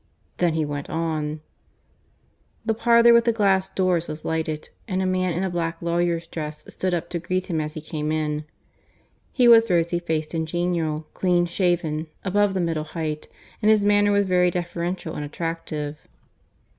[0.37, 1.41] Then he went on.
[2.65, 6.25] The parlour with the glass doors was lighted, and a man in a black lawyer's
[6.25, 8.45] dress stood up to greet him as he came in.
[9.31, 13.27] He was rosy faced and genial, clean shaven, above the middle height,
[13.61, 15.99] and his manner was very deferential and attractive.